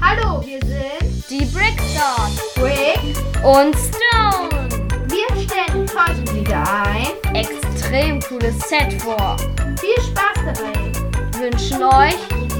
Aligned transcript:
Hallo, 0.00 0.42
wir 0.44 0.60
sind 0.60 1.30
Die 1.30 1.44
Brickstars 1.46 2.38
Rick. 2.58 3.16
und 3.42 3.74
Stone. 3.74 4.68
Wir 5.08 5.26
stellen 5.42 5.88
heute 5.88 6.34
wieder 6.34 6.62
ein. 6.84 7.06
Extrem 7.34 8.20
cooles 8.20 8.58
Set 8.68 8.92
vor. 9.00 9.38
Viel 9.80 9.98
Spaß 10.02 10.36
dabei. 10.44 10.92
Wünschen 11.38 11.82
euch 11.82 12.14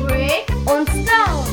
Rick. 0.08 0.46
und 0.64 0.88
Stone. 0.88 1.46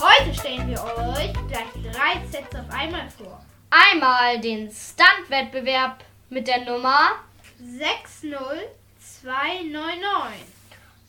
Heute 0.00 0.34
stellen 0.34 0.66
wir 0.68 0.82
euch 0.82 1.32
gleich 1.48 1.70
drei 1.92 2.20
Sets 2.32 2.52
auf 2.56 2.68
einmal 2.74 3.08
vor. 3.10 3.44
Einmal 3.70 4.40
den 4.40 4.68
Stunt-Wettbewerb 4.72 6.02
mit 6.30 6.48
der 6.48 6.64
Nummer 6.64 7.12
60299. 7.60 10.51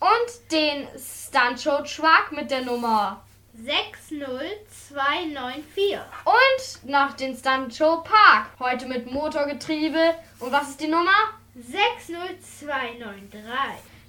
und 0.04 0.52
den 0.52 0.88
Stunt-Show 1.00 1.82
Truck 1.84 2.32
mit 2.32 2.52
der 2.52 2.62
Nummer 2.62 3.24
60294. 3.54 6.00
und 6.26 6.90
noch 6.90 7.14
den 7.14 7.38
Stunt-Show 7.38 8.04
Park. 8.04 8.48
Heute 8.60 8.86
mit 8.88 9.10
Motorgetriebe. 9.10 10.16
Und 10.40 10.52
was 10.52 10.72
ist 10.72 10.82
die 10.82 10.88
Nummer? 10.88 11.14
60293. 11.56 13.46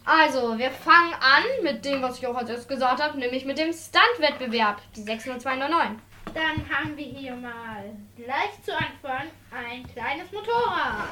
Also, 0.04 0.58
wir 0.58 0.72
fangen 0.72 1.14
an 1.14 1.44
mit 1.62 1.84
dem, 1.84 2.02
was 2.02 2.18
ich 2.18 2.26
auch 2.26 2.34
als 2.34 2.50
erstes 2.50 2.66
gesagt 2.66 3.00
habe, 3.00 3.16
nämlich 3.16 3.44
mit 3.44 3.58
dem 3.58 3.72
Stunt-Wettbewerb, 3.72 4.80
die 4.96 5.02
60299. 5.02 6.02
Dann 6.34 6.68
haben 6.68 6.96
wir 6.96 7.04
hier 7.04 7.36
mal 7.36 7.84
gleich 8.16 8.60
zu 8.64 8.72
Anfang 8.72 9.30
ein 9.52 9.86
kleines 9.92 10.32
Motorrad. 10.32 11.10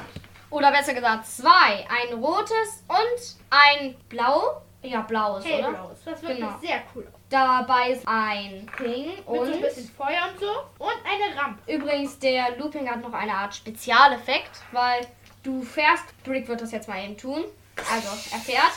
Oder 0.49 0.71
besser 0.71 0.93
gesagt 0.93 1.25
zwei. 1.25 1.87
Ein 1.89 2.15
rotes 2.21 2.83
und 2.87 3.37
ein 3.49 3.95
blau. 4.09 4.61
Ja, 4.83 5.01
blaues, 5.01 5.45
oder? 5.45 5.53
Hellblaues. 5.53 5.99
Das 6.05 6.21
wird 6.21 6.37
Genau. 6.37 6.57
sehr 6.61 6.81
cool. 6.93 7.07
aus. 7.11 7.19
Dabei 7.29 7.91
ist 7.91 8.07
ein 8.07 8.69
Ping 8.77 9.07
Mit 9.15 9.25
so 9.25 9.31
und 9.31 9.53
ein 9.53 9.61
bisschen 9.61 9.89
Feuer 9.89 10.29
und 10.31 10.39
so. 10.39 10.51
Und 10.77 10.93
eine 11.05 11.39
Rampe. 11.41 11.71
übrigens 11.73 12.19
der 12.19 12.57
Looping 12.57 12.89
hat 12.89 13.01
noch 13.01 13.13
eine 13.13 13.33
Art 13.33 13.55
Spezialeffekt, 13.55 14.51
weil 14.71 15.07
du 15.41 15.61
fährst. 15.63 16.03
Brick 16.23 16.47
wird 16.47 16.61
das 16.61 16.71
jetzt 16.71 16.87
mal 16.87 17.01
eben 17.03 17.17
tun. 17.17 17.45
Also, 17.77 18.07
er 18.31 18.39
fährt. 18.39 18.71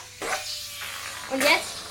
Und 1.31 1.41
jetzt. 1.43 1.85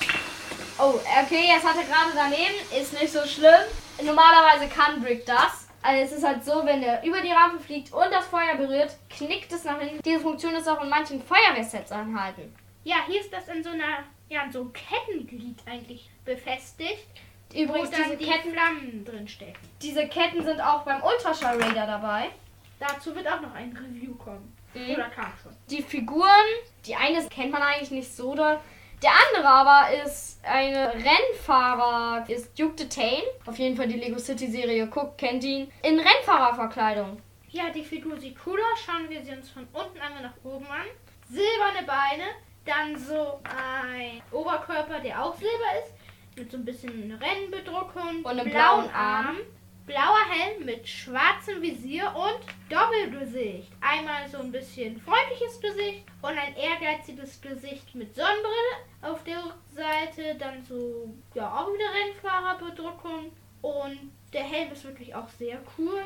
Oh, 0.78 0.94
okay, 1.22 1.48
jetzt 1.48 1.64
hat 1.64 1.76
er 1.76 1.84
gerade 1.84 2.12
daneben. 2.14 2.54
Ist 2.82 2.92
nicht 3.00 3.12
so 3.12 3.24
schlimm. 3.26 3.62
Normalerweise 4.02 4.66
kann 4.68 5.00
Brick 5.02 5.24
das. 5.26 5.68
Also 5.82 6.02
es 6.02 6.12
ist 6.12 6.24
halt 6.26 6.44
so, 6.44 6.64
wenn 6.66 6.82
er 6.82 7.02
über 7.04 7.20
die 7.20 7.30
Rampe 7.30 7.62
fliegt 7.62 7.92
und 7.92 8.10
das 8.10 8.26
Feuer 8.26 8.56
berührt, 8.56 8.96
knickt 9.08 9.52
es 9.52 9.62
nach 9.64 9.78
hinten. 9.78 10.02
Diese 10.02 10.18
Funktion 10.20 10.54
ist 10.54 10.68
auch 10.68 10.82
in 10.82 10.88
manchen 10.88 11.22
Feuerwehrsets 11.22 11.92
enthalten. 11.92 12.52
Ja, 12.86 12.98
hier 13.04 13.20
ist 13.20 13.32
das 13.32 13.48
in 13.48 13.64
so 13.64 13.70
einer, 13.70 14.04
ja, 14.28 14.44
in 14.44 14.52
so 14.52 14.60
einem 14.60 14.72
Kettenglied 14.72 15.58
eigentlich 15.66 16.08
befestigt. 16.24 17.04
Übrigens, 17.52 17.88
wo 17.88 17.96
dann 17.96 18.04
diese 18.04 18.16
die 18.16 18.24
Ketten, 18.26 18.52
Flammen 18.52 19.04
drin 19.04 19.26
stecken. 19.26 19.58
diese 19.82 20.06
Ketten 20.06 20.44
sind 20.44 20.60
auch 20.60 20.84
beim 20.84 21.02
Ultraschall 21.02 21.60
Raider 21.60 21.84
dabei. 21.84 22.30
Dazu 22.78 23.12
wird 23.16 23.26
auch 23.26 23.40
noch 23.40 23.52
ein 23.54 23.76
Review 23.76 24.14
kommen. 24.14 24.56
Mhm. 24.72 24.94
Oder 24.94 25.08
kam 25.08 25.32
schon. 25.42 25.52
Die 25.68 25.82
Figuren, 25.82 26.46
die 26.86 26.94
eine 26.94 27.26
kennt 27.28 27.50
man 27.50 27.62
eigentlich 27.62 27.90
nicht 27.90 28.14
so 28.14 28.36
doll. 28.36 28.60
Der 29.02 29.10
andere 29.28 29.48
aber 29.48 30.04
ist 30.04 30.38
eine 30.44 30.92
Rennfahrer, 30.94 32.24
ist 32.30 32.56
Duke 32.56 32.76
Detain. 32.76 33.22
Auf 33.46 33.58
jeden 33.58 33.76
Fall 33.76 33.88
die 33.88 33.98
Lego 33.98 34.20
City 34.20 34.46
Serie, 34.46 34.86
guckt, 34.86 35.18
kennt 35.18 35.42
ihn. 35.42 35.72
In 35.82 35.98
Rennfahrerverkleidung. 35.98 37.20
Ja, 37.50 37.68
die 37.70 37.82
Figur 37.82 38.16
sieht 38.16 38.36
cool 38.46 38.60
aus. 38.60 38.80
Schauen 38.84 39.10
wir 39.10 39.24
sie 39.24 39.32
uns 39.32 39.50
von 39.50 39.66
unten 39.72 39.98
einmal 39.98 40.22
nach 40.22 40.34
oben 40.44 40.66
an. 40.66 40.86
Silberne 41.28 41.84
Beine, 41.84 42.24
dann 42.66 42.98
so 42.98 43.40
ein 43.44 44.20
Oberkörper, 44.32 45.00
der 45.00 45.24
auch 45.24 45.34
silber 45.36 45.80
ist, 45.82 45.94
mit 46.36 46.50
so 46.50 46.58
ein 46.58 46.64
bisschen 46.64 47.12
Rennbedruckung. 47.12 48.22
Und 48.22 48.26
einem 48.26 48.50
blauen 48.50 48.90
Arm. 48.90 49.38
Blauer 49.86 50.28
Helm 50.28 50.66
mit 50.66 50.88
schwarzem 50.88 51.62
Visier 51.62 52.12
und 52.12 52.40
Doppelgesicht. 52.68 53.70
Einmal 53.80 54.28
so 54.28 54.38
ein 54.38 54.50
bisschen 54.50 55.00
freundliches 55.00 55.60
Gesicht 55.60 56.04
und 56.22 56.36
ein 56.36 56.56
ehrgeiziges 56.56 57.40
Gesicht 57.40 57.94
mit 57.94 58.12
Sonnenbrille. 58.12 58.74
Auf 59.02 59.22
der 59.22 59.44
Rückseite 59.44 60.34
dann 60.40 60.64
so, 60.64 61.14
ja, 61.34 61.48
auch 61.56 61.72
wieder 61.72 61.84
Rennfahrerbedruckung. 61.94 63.30
Und 63.62 64.12
der 64.32 64.42
Helm 64.42 64.72
ist 64.72 64.84
wirklich 64.84 65.14
auch 65.14 65.28
sehr 65.28 65.60
cool. 65.78 66.02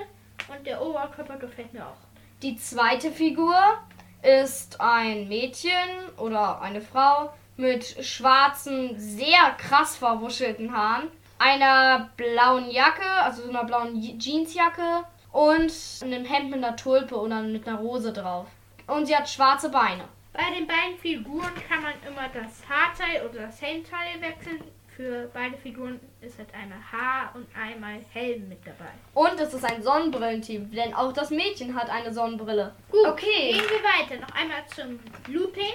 Und 0.54 0.66
der 0.66 0.82
Oberkörper 0.82 1.38
gefällt 1.38 1.72
mir 1.72 1.86
auch. 1.86 1.96
Die 2.42 2.56
zweite 2.56 3.10
Figur 3.10 3.56
ist 4.22 4.80
ein 4.80 5.28
Mädchen 5.28 5.70
oder 6.16 6.60
eine 6.60 6.80
Frau 6.80 7.32
mit 7.56 7.84
schwarzen, 8.04 8.94
sehr 8.98 9.52
krass 9.58 9.96
verwuschelten 9.96 10.74
Haaren, 10.76 11.08
einer 11.38 12.10
blauen 12.16 12.70
Jacke, 12.70 13.08
also 13.22 13.42
so 13.42 13.48
einer 13.50 13.64
blauen 13.64 13.96
Je- 13.96 14.16
Jeansjacke 14.18 15.04
und 15.32 15.72
einem 16.02 16.24
Hemd 16.24 16.50
mit 16.50 16.64
einer 16.64 16.76
Tulpe 16.76 17.18
oder 17.18 17.40
mit 17.42 17.66
einer 17.66 17.78
Rose 17.78 18.12
drauf. 18.12 18.46
Und 18.86 19.06
sie 19.06 19.16
hat 19.16 19.28
schwarze 19.28 19.68
Beine. 19.70 20.04
Bei 20.32 20.44
den 20.56 20.66
beiden 20.66 20.98
Figuren 21.00 21.50
kann 21.68 21.82
man 21.82 21.92
immer 22.06 22.28
das 22.28 22.62
Haarteil 22.68 23.28
oder 23.28 23.46
das 23.46 23.60
Helmteil 23.60 24.20
wechseln. 24.20 24.62
Für 25.00 25.30
beide 25.32 25.56
Figuren 25.56 25.98
ist 26.20 26.36
halt 26.36 26.52
einmal 26.52 26.76
Haar 26.92 27.34
und 27.34 27.46
einmal 27.56 28.00
Helm 28.12 28.50
mit 28.50 28.58
dabei. 28.66 28.90
Und 29.14 29.40
es 29.40 29.54
ist 29.54 29.64
ein 29.64 29.82
Sonnenbrillenteam, 29.82 30.70
denn 30.72 30.92
auch 30.92 31.10
das 31.14 31.30
Mädchen 31.30 31.74
hat 31.74 31.88
eine 31.88 32.12
Sonnenbrille. 32.12 32.74
Gut, 32.90 33.06
Okay. 33.06 33.52
gehen 33.52 33.62
wir 33.62 33.82
weiter. 33.82 34.20
Noch 34.20 34.34
einmal 34.34 34.62
zum 34.76 35.00
Looping. 35.32 35.72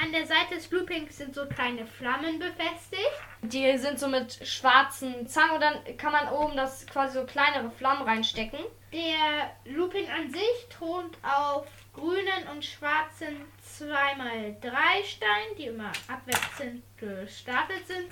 An 0.00 0.12
der 0.12 0.24
Seite 0.26 0.54
des 0.54 0.70
Loopings 0.70 1.16
sind 1.18 1.34
so 1.34 1.44
kleine 1.46 1.84
Flammen 1.86 2.38
befestigt. 2.38 3.10
Die 3.42 3.76
sind 3.78 3.98
so 3.98 4.06
mit 4.06 4.34
schwarzen 4.46 5.26
Zangen 5.26 5.54
und 5.56 5.60
dann 5.60 5.96
kann 5.96 6.12
man 6.12 6.28
oben 6.28 6.56
das 6.56 6.86
quasi 6.86 7.18
so 7.18 7.26
kleinere 7.26 7.68
Flammen 7.72 8.02
reinstecken. 8.02 8.60
Der 8.92 9.50
Looping 9.74 10.08
an 10.08 10.30
sich 10.32 10.68
thront 10.70 11.18
auf 11.24 11.66
grünen 11.94 12.46
und 12.52 12.64
schwarzen 12.64 13.44
2x3 13.80 14.70
Steinen, 15.04 15.56
die 15.58 15.64
immer 15.66 15.90
abwechselnd 16.06 16.84
gestapelt 16.96 17.86
sind, 17.88 18.06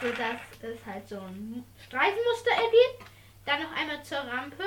sodass 0.00 0.40
es 0.62 0.86
halt 0.86 1.08
so 1.08 1.16
ein 1.16 1.64
Streifenmuster 1.86 2.50
ergibt. 2.50 3.10
Dann 3.46 3.62
noch 3.62 3.72
einmal 3.76 4.02
zur 4.02 4.18
Rampe. 4.18 4.64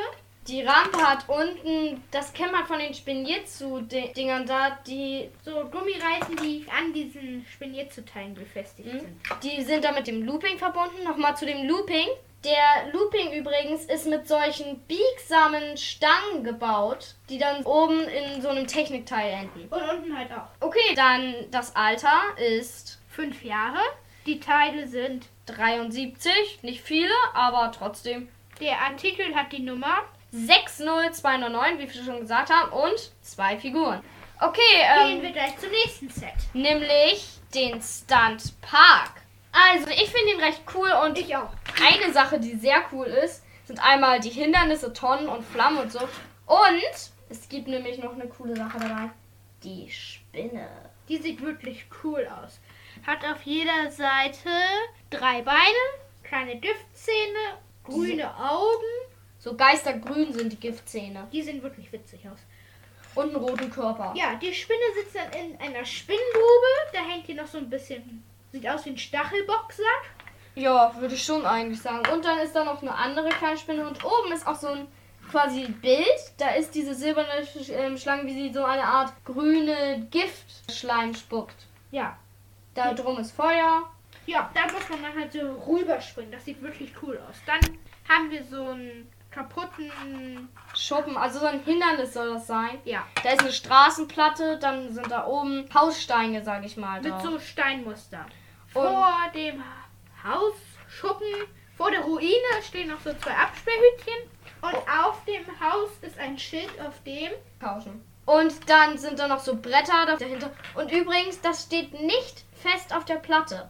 Die 0.48 0.62
Rampe 0.62 0.98
hat 0.98 1.30
unten, 1.30 2.04
das 2.12 2.34
kennt 2.34 2.52
man 2.52 2.66
von 2.66 2.78
den 2.80 2.94
Spinierzu-Dingern 2.94 4.46
da, 4.46 4.78
die, 4.86 5.30
So 5.46 5.52
Gummireifen, 5.70 6.36
die 6.36 6.66
an 6.70 6.92
diesen 6.92 7.46
Spinnierzuteilen 7.50 8.34
befestigt 8.34 8.90
sind. 8.90 9.22
die 9.42 9.62
sind 9.62 9.86
da 9.86 9.94
mit 9.94 10.08
dem 10.08 10.26
Looping 10.26 10.58
verbunden. 10.58 11.04
Nochmal 11.04 11.38
zu 11.38 11.46
dem 11.46 11.66
Looping. 11.68 12.08
Der 12.44 12.92
Looping 12.92 13.32
übrigens 13.32 13.86
ist 13.86 14.06
mit 14.06 14.28
solchen 14.28 14.80
biegsamen 14.82 15.78
Stangen 15.78 16.44
gebaut, 16.44 17.16
die 17.30 17.38
dann 17.38 17.64
oben 17.64 18.02
in 18.02 18.42
so 18.42 18.50
einem 18.50 18.68
Technikteil 18.68 19.32
enden. 19.32 19.70
Und 19.70 19.82
unten 19.82 20.18
halt 20.18 20.30
auch. 20.34 20.50
Okay, 20.60 20.94
dann 20.96 21.36
das 21.52 21.74
Alter 21.74 22.20
ist 22.38 23.00
Fünf 23.10 23.44
Jahre. 23.44 23.80
Die 24.26 24.40
Teile 24.40 24.88
sind. 24.88 25.28
73, 25.46 26.60
nicht 26.62 26.82
viele, 26.82 27.12
aber 27.34 27.72
trotzdem 27.78 28.30
Der 28.62 28.80
Artikel 28.80 29.36
hat 29.36 29.52
die 29.52 29.62
Nummer. 29.62 30.04
60299, 30.32 31.80
wie 31.90 31.94
wir 31.94 32.04
schon 32.06 32.20
gesagt 32.22 32.50
haben, 32.50 32.72
und 32.72 33.12
zwei 33.22 33.58
Figuren. 33.58 34.02
Okay, 34.40 34.60
Gehen 35.08 35.18
ähm, 35.18 35.22
wir 35.22 35.32
gleich 35.32 35.58
zum 35.58 35.70
nächsten 35.70 36.10
Set. 36.10 36.34
nämlich 36.54 37.28
den 37.54 37.82
Stunt 37.82 38.60
Park. 38.62 39.22
Also, 39.52 39.90
ich 39.90 40.10
finde 40.10 40.34
ihn 40.34 40.40
recht 40.42 40.62
cool 40.74 40.90
und 41.06 41.18
Ich 41.20 41.36
auch. 41.36 41.52
eine 41.86 42.12
Sache, 42.12 42.40
die 42.40 42.56
sehr 42.56 42.84
cool 42.92 43.06
ist, 43.06 43.44
sind 43.66 43.80
einmal 43.84 44.20
die 44.20 44.30
Hindernisse, 44.32 44.92
Tonnen 44.94 45.28
und 45.28 45.44
Flammen 45.46 45.78
und 45.80 45.92
so. 45.92 46.00
Und 46.00 47.12
es 47.30 47.48
gibt 47.50 47.68
nämlich 47.68 48.00
noch 48.00 48.14
eine 48.14 48.28
coole 48.28 48.56
Sache 48.56 48.80
dabei. 48.80 49.10
Die 49.64 49.90
Spinne. 49.92 50.68
Die 51.08 51.18
sieht 51.18 51.42
wirklich 51.42 51.86
cool 52.04 52.28
aus. 52.44 52.60
Hat 53.06 53.24
auf 53.26 53.42
jeder 53.44 53.92
Seite 53.92 54.50
drei 55.10 55.42
Beine, 55.42 55.84
kleine 56.24 56.60
Giftzähne, 56.60 57.58
grüne 57.84 58.36
Augen. 58.38 59.14
So 59.40 59.56
geistergrün 59.56 60.32
sind 60.32 60.54
die 60.54 60.60
Giftzähne. 60.60 61.28
Die 61.32 61.42
sehen 61.42 61.62
wirklich 61.62 61.92
witzig 61.92 62.22
aus. 62.30 62.40
Und 63.16 63.36
einen 63.36 63.36
roten 63.36 63.70
Körper. 63.70 64.14
Ja, 64.16 64.36
die 64.36 64.54
Spinne 64.54 64.80
sitzt 64.96 65.16
dann 65.16 65.32
in 65.34 65.60
einer 65.60 65.86
Spinnengrube. 65.86 66.68
Da 66.94 67.00
hängt 67.00 67.26
hier 67.26 67.36
noch 67.36 67.48
so 67.48 67.58
ein 67.58 67.70
bisschen. 67.70 68.24
Sieht 68.52 68.68
aus 68.68 68.86
wie 68.86 68.92
ein 68.92 68.98
Stachelboxsack. 68.98 70.04
Ja, 70.56 70.96
würde 71.00 71.16
ich 71.16 71.24
schon 71.24 71.46
eigentlich 71.46 71.82
sagen. 71.82 72.08
Und 72.12 72.26
dann 72.26 72.40
ist 72.40 72.56
da 72.56 72.64
noch 72.64 72.82
eine 72.82 72.96
andere 72.96 73.30
kleine 73.30 73.58
Spinne 73.58 73.88
und 73.88 74.04
oben 74.04 74.32
ist 74.32 74.48
auch 74.48 74.56
so 74.56 74.68
ein 74.68 74.88
quasi 75.30 75.66
Bild. 75.68 76.06
Da 76.38 76.50
ist 76.50 76.74
diese 76.76 76.94
silberne 76.94 77.48
ähm, 77.70 77.98
Schlange, 77.98 78.26
wie 78.28 78.34
sie 78.34 78.54
so 78.54 78.64
eine 78.64 78.84
Art 78.84 79.14
grüne 79.26 80.08
Giftschleim 80.12 81.14
spuckt. 81.16 81.66
Ja. 81.92 82.18
Da 82.74 82.94
drum 82.94 83.20
ist 83.20 83.32
Feuer. 83.32 83.84
Ja, 84.26 84.50
da 84.54 84.64
muss 84.72 84.88
man 84.90 85.02
dann 85.04 85.16
halt 85.20 85.34
so 85.34 85.40
rüberspringen. 85.68 86.32
Das 86.32 86.46
sieht 86.46 86.62
wirklich 86.62 86.92
cool 87.02 87.20
aus. 87.30 87.36
Dann 87.46 87.60
haben 88.10 88.30
wir 88.32 88.44
so 88.44 88.70
einen 88.70 89.12
kaputten. 89.32 90.48
Schuppen, 90.76 91.18
also 91.18 91.40
so 91.40 91.46
ein 91.48 91.60
Hindernis 91.64 92.14
soll 92.14 92.34
das 92.34 92.48
sein. 92.48 92.80
Ja, 92.86 93.06
Da 93.24 93.32
ist 93.32 93.42
eine 93.42 93.52
Straßenplatte, 93.52 94.58
dann 94.60 94.94
sind 94.94 95.10
da 95.12 95.26
oben 95.28 95.68
Haussteine, 95.74 96.44
sag 96.44 96.64
ich 96.66 96.78
mal. 96.78 97.02
mit 97.02 97.12
Drauf. 97.12 97.22
so 97.24 97.40
Steinmuster. 97.40 98.26
Und- 98.74 98.84
Vor 98.84 99.14
dem 99.36 99.64
Hausschuppen. 100.24 101.28
Vor 101.76 101.90
der 101.92 102.02
Ruine 102.02 102.62
stehen 102.66 102.90
noch 102.90 103.00
so 103.02 103.12
zwei 103.16 103.32
Absperrhütchen. 103.36 104.30
Und 104.62 104.76
auf 104.76 105.24
dem 105.26 105.44
Haus 105.60 105.90
ist 106.02 106.18
ein 106.20 106.38
Schild, 106.38 106.70
auf 106.80 107.02
dem 107.04 107.32
Tauschen. 107.60 108.04
Und 108.26 108.70
dann 108.70 108.98
sind 108.98 109.20
da 109.20 109.28
noch 109.28 109.40
so 109.40 109.56
Bretter 109.56 110.06
dahinter. 110.06 110.52
Und 110.76 110.92
übrigens, 110.92 111.42
das 111.42 111.64
steht 111.64 111.94
nicht 112.02 112.44
fest 112.62 112.96
auf 112.96 113.06
der 113.06 113.16
Platte. 113.16 113.70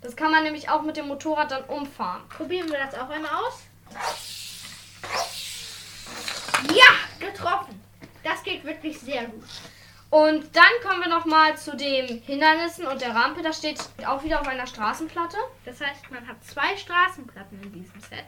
Das 0.00 0.16
kann 0.16 0.32
man 0.32 0.42
nämlich 0.42 0.68
auch 0.68 0.82
mit 0.82 0.96
dem 0.96 1.06
Motorrad 1.06 1.50
dann 1.52 1.64
umfahren. 1.64 2.28
Probieren 2.28 2.68
wir 2.70 2.78
das 2.78 2.94
auch 2.94 3.08
einmal 3.08 3.30
aus. 3.30 3.60
Ja, 6.74 7.26
getroffen. 7.26 7.80
Das 8.24 8.42
geht 8.42 8.64
wirklich 8.64 8.98
sehr 8.98 9.26
gut. 9.26 9.44
Und 10.10 10.54
dann 10.54 10.64
kommen 10.82 11.00
wir 11.00 11.08
nochmal 11.08 11.56
zu 11.56 11.74
den 11.76 12.20
Hindernissen 12.22 12.86
und 12.86 13.00
der 13.00 13.14
Rampe. 13.14 13.42
Das 13.42 13.56
steht 13.58 13.80
auch 14.06 14.22
wieder 14.22 14.40
auf 14.40 14.46
einer 14.46 14.66
Straßenplatte. 14.66 15.38
Das 15.64 15.80
heißt, 15.80 16.10
man 16.10 16.26
hat 16.28 16.44
zwei 16.44 16.76
Straßenplatten 16.76 17.62
in 17.62 17.72
diesem 17.72 18.00
Set. 18.00 18.24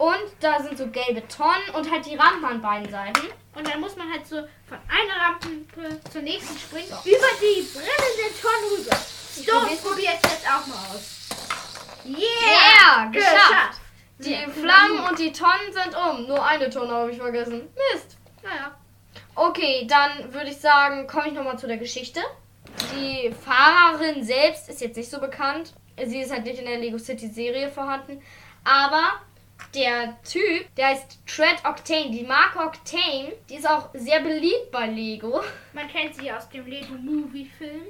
Und 0.00 0.32
da 0.40 0.58
sind 0.62 0.78
so 0.78 0.86
gelbe 0.86 1.28
Tonnen 1.28 1.74
und 1.74 1.90
halt 1.90 2.06
die 2.06 2.16
Rampen 2.16 2.42
an 2.46 2.62
beiden 2.62 2.90
Seiten. 2.90 3.20
Und 3.54 3.68
dann 3.68 3.82
muss 3.82 3.96
man 3.96 4.10
halt 4.10 4.26
so 4.26 4.36
von 4.66 4.78
einer 4.88 5.20
Rampe 5.20 6.00
zur 6.10 6.22
nächsten 6.22 6.58
springen, 6.58 6.88
so. 6.88 6.96
über 7.06 7.26
die 7.38 7.68
brennenden 7.70 8.40
Tonnen 8.40 8.78
rüber. 8.78 8.96
So, 8.96 9.74
ich 9.74 9.82
probiere 9.82 10.14
es 10.14 10.30
jetzt 10.30 10.46
auch 10.46 10.66
mal 10.66 10.96
aus. 10.96 11.28
Yeah! 12.06 12.16
yeah 12.16 13.10
geschafft! 13.12 13.34
geschafft. 13.36 13.80
Die 14.20 14.32
ja. 14.32 14.48
Flammen 14.48 15.00
und 15.06 15.18
die 15.18 15.32
Tonnen 15.32 15.70
sind 15.70 15.94
um. 15.94 16.26
Nur 16.26 16.46
eine 16.46 16.70
Tonne 16.70 16.92
habe 16.92 17.10
ich 17.10 17.18
vergessen. 17.18 17.68
Mist. 17.92 18.16
Naja. 18.42 18.74
Okay, 19.34 19.86
dann 19.86 20.32
würde 20.32 20.48
ich 20.48 20.56
sagen, 20.56 21.06
komme 21.08 21.28
ich 21.28 21.34
nochmal 21.34 21.58
zu 21.58 21.66
der 21.66 21.76
Geschichte. 21.76 22.20
Die 22.94 23.34
Fahrerin 23.44 24.24
selbst 24.24 24.70
ist 24.70 24.80
jetzt 24.80 24.96
nicht 24.96 25.10
so 25.10 25.20
bekannt. 25.20 25.74
Sie 26.02 26.22
ist 26.22 26.32
halt 26.32 26.44
nicht 26.44 26.58
in 26.58 26.64
der 26.64 26.78
Lego 26.78 26.96
City 26.96 27.28
Serie 27.28 27.68
vorhanden. 27.68 28.22
Aber 28.64 29.20
der 29.74 30.20
Typ, 30.22 30.74
der 30.76 30.88
heißt 30.88 31.18
Tread 31.26 31.64
Octane. 31.64 32.10
Die 32.10 32.24
Marke 32.24 32.58
Octane, 32.58 33.32
die 33.48 33.56
ist 33.56 33.68
auch 33.68 33.90
sehr 33.94 34.20
beliebt 34.20 34.70
bei 34.70 34.86
Lego. 34.86 35.42
Man 35.72 35.88
kennt 35.88 36.14
sie 36.14 36.30
aus 36.32 36.48
dem 36.48 36.66
Lego 36.66 36.94
Movie 36.94 37.50
Film. 37.58 37.86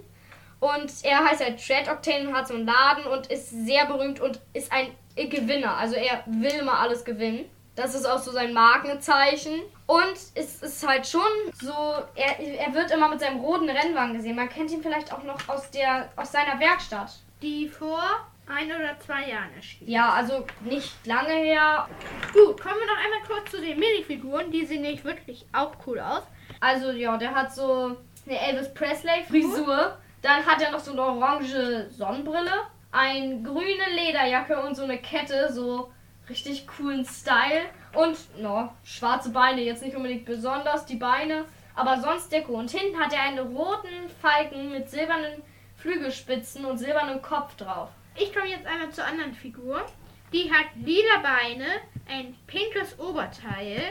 Und 0.61 0.93
er 1.03 1.25
heißt 1.25 1.43
halt 1.43 1.65
Tread 1.65 1.89
Octane 1.89 2.29
und 2.29 2.37
hat 2.37 2.49
so 2.49 2.55
einen 2.55 2.67
Laden 2.67 3.05
und 3.05 3.27
ist 3.29 3.51
sehr 3.51 3.87
berühmt 3.87 4.21
und 4.21 4.41
ist 4.53 4.71
ein 4.71 4.89
Gewinner. 5.17 5.77
Also 5.77 5.97
er 5.97 6.23
will 6.27 6.53
immer 6.61 6.79
alles 6.79 7.05
gewinnen. 7.05 7.47
Das 7.77 7.95
ist 7.95 8.05
auch 8.05 8.19
so 8.19 8.31
sein 8.31 8.53
Markenzeichen. 8.53 9.63
Und 9.87 10.15
es 10.35 10.63
ist 10.63 10.87
halt 10.87 11.07
schon 11.07 11.23
so, 11.61 11.73
er, 12.15 12.39
er 12.39 12.75
wird 12.75 12.91
immer 12.91 13.09
mit 13.09 13.21
seinem 13.21 13.41
roten 13.41 13.71
Rennwagen 13.71 14.15
gesehen. 14.15 14.37
Man 14.37 14.49
kennt 14.49 14.71
ihn 14.71 14.83
vielleicht 14.83 15.13
auch 15.13 15.23
noch 15.23 15.49
aus, 15.49 15.71
der, 15.71 16.11
aus 16.17 16.31
seiner 16.31 16.61
Werkstatt. 16.61 17.13
Die 17.41 17.69
vor 17.69 18.03
ein 18.51 18.67
oder 18.67 18.99
zwei 18.99 19.29
Jahren 19.29 19.55
erschienen. 19.55 19.91
Ja, 19.91 20.11
also 20.11 20.45
nicht 20.61 21.07
lange 21.07 21.33
her. 21.33 21.89
Gut, 22.33 22.61
kommen 22.61 22.77
wir 22.79 22.87
noch 22.87 23.05
einmal 23.05 23.21
kurz 23.27 23.51
zu 23.51 23.61
den 23.61 23.79
Minifiguren. 23.79 24.51
Die 24.51 24.65
sehen 24.67 24.83
nämlich 24.83 25.05
wirklich 25.05 25.47
auch 25.53 25.73
cool 25.87 26.01
aus. 26.01 26.23
Also 26.61 26.91
ja, 26.91 27.17
der 27.17 27.35
hat 27.35 27.55
so 27.55 27.97
eine 28.27 28.39
Elvis 28.39 28.73
Presley 28.75 29.25
Frisur. 29.29 29.97
Dann 30.23 30.45
hat 30.45 30.61
er 30.61 30.71
noch 30.71 30.81
so 30.81 30.93
eine 30.93 31.03
orange 31.03 31.89
Sonnenbrille, 31.91 32.53
eine 32.93 33.43
grüne 33.43 33.89
Lederjacke 33.95 34.61
und 34.61 34.75
so 34.75 34.85
eine 34.85 34.99
Kette, 34.99 35.51
so 35.53 35.91
richtig 36.29 36.67
coolen 36.67 37.05
Style. 37.07 37.63
Und 37.95 38.17
no, 38.39 38.71
schwarze 38.85 39.31
Beine, 39.31 39.63
jetzt 39.63 39.83
nicht 39.83 39.97
unbedingt 39.97 40.27
besonders 40.27 40.85
die 40.85 40.97
Beine, 40.97 41.47
aber 41.75 42.01
sonst 42.01 42.31
Deko. 42.31 42.53
Und 42.53 42.71
hinten 42.71 43.01
hat 43.01 43.13
er 43.15 43.23
einen 43.23 43.39
roten 43.39 44.11
Falken 44.21 44.71
mit 44.71 44.91
silbernen 44.91 45.43
Flügelspitzen 45.77 46.67
und 46.67 46.77
silbernem 46.77 47.23
Kopf 47.23 47.57
drauf. 47.57 47.89
Ich 48.17 48.35
komme 48.35 48.49
jetzt 48.49 48.67
einmal 48.67 48.91
zur 48.91 49.05
anderen 49.05 49.35
Figur. 49.35 49.85
Die 50.33 50.53
hat 50.53 50.67
lila 50.77 51.19
Beine, 51.23 51.67
ein 52.09 52.37
pinkes 52.47 52.99
Oberteil, 52.99 53.83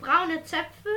braune 0.00 0.42
Zöpfe, 0.42 0.88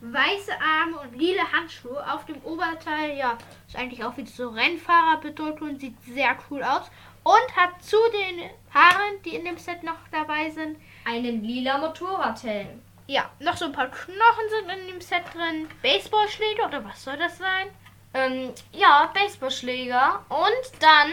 weiße 0.00 0.52
Arme 0.52 1.00
und 1.00 1.18
lila 1.18 1.52
Handschuhe. 1.52 2.02
Auf 2.12 2.24
dem 2.24 2.40
Oberteil, 2.42 3.16
ja, 3.16 3.36
ist 3.66 3.76
eigentlich 3.76 4.02
auch 4.04 4.16
wieder 4.16 4.30
so 4.30 4.48
Rennfahrer 4.48 5.20
bedruckt 5.20 5.60
und 5.60 5.80
sieht 5.80 6.00
sehr 6.02 6.36
cool 6.50 6.62
aus. 6.62 6.90
Und 7.24 7.56
hat 7.56 7.82
zu 7.82 7.96
den 8.12 8.48
Haaren, 8.72 9.20
die 9.24 9.34
in 9.34 9.44
dem 9.44 9.58
Set 9.58 9.82
noch 9.82 9.98
dabei 10.10 10.48
sind, 10.50 10.78
einen 11.04 11.42
lila 11.42 11.78
Motorradhelm. 11.78 12.82
Ja, 13.06 13.30
noch 13.40 13.56
so 13.56 13.66
ein 13.66 13.72
paar 13.72 13.88
Knochen 13.88 14.48
sind 14.50 14.70
in 14.70 14.86
dem 14.86 15.00
Set 15.00 15.24
drin. 15.34 15.68
Baseballschläger 15.82 16.66
oder 16.66 16.84
was 16.84 17.04
soll 17.04 17.16
das 17.16 17.36
sein? 17.38 17.68
Ähm, 18.14 18.52
ja, 18.72 19.10
Baseballschläger. 19.12 20.24
Und 20.28 20.82
dann 20.82 21.12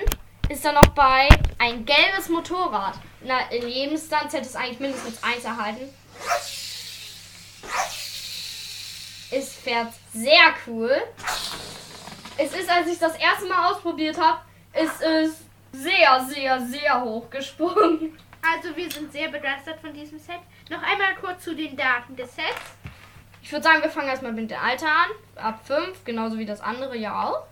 ist 0.49 0.63
da 0.63 0.71
noch 0.71 0.87
bei 0.93 1.27
ein 1.57 1.85
gelbes 1.85 2.29
Motorrad. 2.29 2.95
Na, 3.23 3.49
in 3.49 3.67
jedem 3.67 3.97
Stunt 3.97 4.31
hätte 4.33 4.41
es 4.41 4.55
eigentlich 4.55 4.79
mindestens 4.79 5.23
eins 5.23 5.43
erhalten. 5.43 5.89
Es 9.31 9.53
fährt 9.55 9.93
sehr 10.13 10.53
cool. 10.67 10.95
Es 12.37 12.53
ist, 12.53 12.69
als 12.69 12.87
ich 12.87 12.99
das 12.99 13.15
erste 13.15 13.47
Mal 13.47 13.71
ausprobiert 13.71 14.19
habe, 14.19 14.39
ist 14.73 15.01
es 15.01 15.37
sehr, 15.71 16.25
sehr, 16.29 16.61
sehr 16.61 17.01
hoch 17.01 17.29
gesprungen. 17.29 18.17
Also 18.41 18.75
wir 18.75 18.91
sind 18.91 19.11
sehr 19.11 19.29
begeistert 19.29 19.79
von 19.79 19.93
diesem 19.93 20.19
Set. 20.19 20.39
Noch 20.69 20.81
einmal 20.83 21.15
kurz 21.19 21.43
zu 21.43 21.55
den 21.55 21.75
Daten 21.75 22.15
des 22.15 22.35
Sets. 22.35 22.61
Ich 23.41 23.51
würde 23.51 23.63
sagen, 23.63 23.81
wir 23.81 23.89
fangen 23.89 24.07
erstmal 24.07 24.31
mit 24.31 24.51
dem 24.51 24.59
Alter 24.59 24.87
an. 24.87 25.43
Ab 25.43 25.61
5, 25.65 26.03
genauso 26.03 26.37
wie 26.37 26.45
das 26.45 26.61
andere 26.61 26.95
ja 26.95 27.23
auch. 27.23 27.43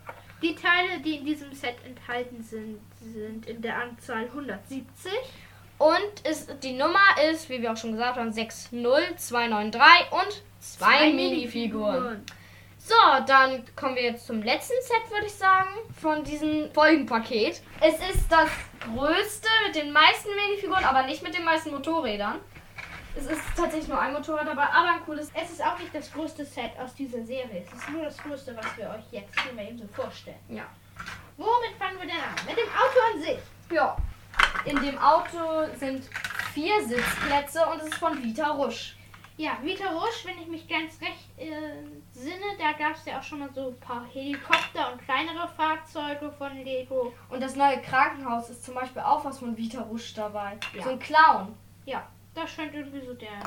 Die 0.43 0.55
Teile, 0.55 0.99
die 1.03 1.15
in 1.15 1.25
diesem 1.25 1.53
Set 1.53 1.75
enthalten 1.85 2.43
sind, 2.43 2.79
sind 2.99 3.45
in 3.47 3.61
der 3.61 3.77
Anzahl 3.77 4.25
170. 4.25 5.11
Und 5.77 6.29
ist, 6.29 6.53
die 6.61 6.73
Nummer 6.73 6.99
ist, 7.31 7.49
wie 7.49 7.61
wir 7.61 7.71
auch 7.71 7.77
schon 7.77 7.93
gesagt 7.93 8.17
haben, 8.17 8.31
60293 8.31 10.11
und 10.11 10.43
zwei, 10.59 10.97
zwei 10.97 11.13
Minifiguren. 11.13 12.03
Minifiguren. 12.03 12.25
So, 12.77 12.95
dann 13.25 13.63
kommen 13.77 13.95
wir 13.95 14.03
jetzt 14.03 14.27
zum 14.27 14.43
letzten 14.43 14.73
Set, 14.81 15.09
würde 15.09 15.27
ich 15.27 15.33
sagen, 15.33 15.69
von 16.01 16.21
diesem 16.25 16.69
Folgenpaket. 16.73 17.61
Es 17.79 17.93
ist 18.13 18.29
das 18.29 18.49
größte 18.81 19.47
mit 19.65 19.75
den 19.75 19.93
meisten 19.93 20.27
Minifiguren, 20.35 20.83
aber 20.83 21.03
nicht 21.03 21.23
mit 21.23 21.33
den 21.33 21.45
meisten 21.45 21.71
Motorrädern. 21.71 22.41
Es 23.15 23.27
ist 23.27 23.41
tatsächlich 23.55 23.87
nur 23.87 23.99
ein 23.99 24.13
Motorrad 24.13 24.47
dabei, 24.47 24.63
aber 24.63 24.89
ein 24.93 25.05
cooles. 25.05 25.31
Es 25.33 25.51
ist 25.51 25.63
auch 25.63 25.77
nicht 25.77 25.93
das 25.93 26.11
größte 26.11 26.43
Set 26.45 26.71
aus 26.79 26.95
dieser 26.95 27.23
Serie. 27.23 27.63
Es 27.65 27.71
ist 27.71 27.89
nur 27.89 28.03
das 28.03 28.17
größte, 28.17 28.55
was 28.55 28.65
wir 28.75 28.89
euch 28.89 29.03
jetzt 29.11 29.39
hier 29.39 29.53
mal 29.53 29.67
eben 29.67 29.77
so 29.77 29.87
vorstellen. 29.93 30.39
Ja. 30.49 30.63
Womit 31.37 31.77
fangen 31.77 31.99
wir 31.99 32.07
denn 32.07 32.17
an? 32.17 32.45
Mit 32.47 32.57
dem 32.57 32.69
Auto 32.69 33.13
an 33.13 33.21
sich. 33.21 33.39
Ja. 33.71 33.95
In 34.65 34.81
dem 34.81 34.97
Auto 34.97 35.75
sind 35.77 36.09
vier 36.53 36.83
Sitzplätze 36.83 37.65
und 37.67 37.81
es 37.81 37.87
ist 37.89 37.95
von 37.95 38.21
Vita 38.21 38.49
Rusch. 38.49 38.95
Ja, 39.37 39.57
Vita 39.61 39.89
Rusch, 39.89 40.25
wenn 40.25 40.39
ich 40.39 40.47
mich 40.47 40.67
ganz 40.67 40.99
recht 41.01 41.29
äh, 41.37 41.85
sinne, 42.11 42.45
da 42.59 42.71
gab 42.73 42.95
es 42.95 43.05
ja 43.05 43.17
auch 43.19 43.23
schon 43.23 43.39
mal 43.39 43.49
so 43.53 43.69
ein 43.69 43.79
paar 43.79 44.05
Helikopter 44.05 44.91
und 44.91 45.01
kleinere 45.03 45.47
Fahrzeuge 45.47 46.31
von 46.37 46.55
Lego. 46.63 47.13
Und 47.29 47.41
das 47.41 47.55
neue 47.55 47.81
Krankenhaus 47.81 48.49
ist 48.51 48.63
zum 48.63 48.75
Beispiel 48.75 49.01
auch 49.01 49.25
was 49.25 49.39
von 49.39 49.57
Vita 49.57 49.81
Rusch 49.81 50.13
dabei. 50.13 50.57
Ja. 50.75 50.83
So 50.83 50.89
ein 50.91 50.99
Clown. 50.99 51.55
Ja, 51.85 52.07
das 52.35 52.51
scheint 52.51 52.73
irgendwie 52.73 53.05
so 53.05 53.13
der, 53.13 53.39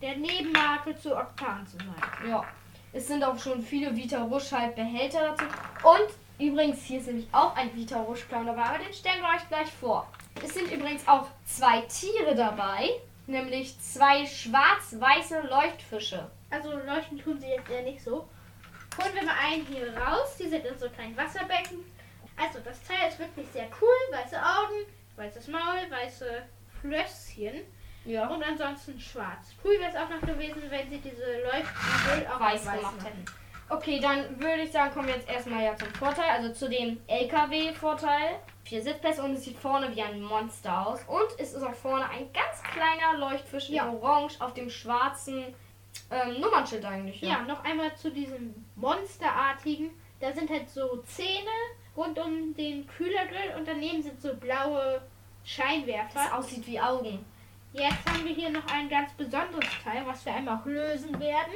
der 0.00 0.16
Nebenmarke 0.16 0.96
zu 0.98 1.16
Oktan 1.16 1.66
zu 1.66 1.76
sein. 1.78 2.28
Ja. 2.28 2.44
Es 2.92 3.06
sind 3.06 3.22
auch 3.22 3.38
schon 3.38 3.62
viele 3.62 3.94
Vita 3.94 4.22
Rusch 4.22 4.50
halt 4.50 4.74
Behälter 4.74 5.20
dazu. 5.36 5.44
Und 5.86 6.46
übrigens, 6.46 6.82
hier 6.84 7.00
ist 7.00 7.06
nämlich 7.06 7.28
auch 7.32 7.54
ein 7.54 7.74
Vita 7.76 8.00
Rusch 8.00 8.26
Clown 8.28 8.46
dabei, 8.46 8.62
aber 8.62 8.78
den 8.78 8.92
stellen 8.94 9.20
wir 9.20 9.28
euch 9.36 9.46
gleich 9.48 9.70
vor. 9.70 10.10
Es 10.42 10.54
sind 10.54 10.70
übrigens 10.72 11.06
auch 11.06 11.26
zwei 11.44 11.82
Tiere 11.82 12.34
dabei, 12.34 12.88
nämlich 13.26 13.78
zwei 13.80 14.24
schwarz-weiße 14.24 15.42
Leuchtfische. 15.48 16.30
Also 16.50 16.72
leuchten 16.72 17.18
tun 17.18 17.38
sie 17.38 17.48
jetzt 17.48 17.68
eher 17.68 17.82
nicht 17.82 18.02
so. 18.02 18.26
Holen 19.00 19.14
wir 19.14 19.24
mal 19.24 19.36
einen 19.44 19.66
hier 19.66 19.94
raus. 19.96 20.36
Die 20.38 20.48
sind 20.48 20.64
in 20.64 20.78
so 20.78 20.88
kleinen 20.88 21.16
Wasserbecken. 21.16 21.84
Also 22.36 22.60
das 22.64 22.82
Teil 22.84 23.08
ist 23.08 23.18
wirklich 23.18 23.46
sehr 23.52 23.68
cool. 23.80 24.16
Weiße 24.16 24.36
Augen, 24.36 24.86
weißes 25.16 25.48
Maul, 25.48 25.90
weiße 25.90 26.42
Flösschen. 26.80 27.64
Ja. 28.08 28.26
Und 28.28 28.42
ansonsten 28.42 28.98
schwarz. 28.98 29.54
Cool 29.62 29.78
wäre 29.78 29.90
es 29.90 29.96
auch 29.96 30.08
noch 30.08 30.20
gewesen, 30.20 30.62
wenn 30.70 30.88
sie 30.88 30.98
diese 30.98 31.42
Leuchtmittel 31.42 32.26
auch 32.32 32.40
weiß, 32.40 32.64
weiß 32.64 32.78
gemacht 32.78 33.04
hätten. 33.04 33.24
Okay, 33.68 34.00
dann 34.00 34.40
würde 34.40 34.62
ich 34.62 34.72
sagen, 34.72 34.94
kommen 34.94 35.08
wir 35.08 35.14
jetzt 35.14 35.28
erstmal 35.28 35.62
ja 35.62 35.76
zum 35.76 35.88
Vorteil, 35.88 36.30
also 36.30 36.52
zu 36.54 36.70
dem 36.70 36.98
LKW-Vorteil. 37.06 38.36
Vier 38.64 38.82
Sitzplätze 38.82 39.22
und 39.22 39.34
es 39.34 39.44
sieht 39.44 39.58
vorne 39.58 39.94
wie 39.94 40.02
ein 40.02 40.22
Monster 40.22 40.86
aus. 40.86 41.00
Und 41.06 41.38
es 41.38 41.52
ist 41.52 41.62
auch 41.62 41.74
vorne 41.74 42.08
ein 42.08 42.32
ganz 42.32 42.62
kleiner 42.62 43.18
Leuchtfisch 43.18 43.68
ja. 43.68 43.86
in 43.86 43.96
Orange 43.96 44.40
auf 44.40 44.54
dem 44.54 44.70
schwarzen 44.70 45.54
ähm, 46.10 46.40
Nummernschild 46.40 46.84
eigentlich. 46.86 47.20
Ja. 47.20 47.28
ja, 47.28 47.42
noch 47.42 47.62
einmal 47.62 47.94
zu 47.94 48.10
diesem 48.10 48.54
Monsterartigen. 48.76 49.90
Da 50.20 50.32
sind 50.32 50.48
halt 50.48 50.70
so 50.70 51.02
Zähne 51.06 51.50
rund 51.94 52.18
um 52.18 52.54
den 52.54 52.86
Kühlergrill 52.86 53.54
und 53.58 53.68
daneben 53.68 54.02
sind 54.02 54.20
so 54.20 54.34
blaue 54.34 55.02
Scheinwerfer. 55.44 56.08
Das 56.14 56.32
aussieht 56.32 56.66
wie 56.66 56.80
Augen. 56.80 57.24
Jetzt 57.78 58.10
haben 58.10 58.24
wir 58.24 58.34
hier 58.34 58.50
noch 58.50 58.66
ein 58.66 58.88
ganz 58.88 59.12
besonderes 59.12 59.68
Teil, 59.84 60.02
was 60.04 60.26
wir 60.26 60.34
einmal 60.34 60.58
auch 60.58 60.66
lösen 60.66 61.18
werden. 61.20 61.52